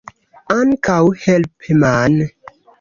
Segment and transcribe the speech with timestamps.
[0.55, 0.97] Ankaŭ
[1.27, 2.19] helpeman.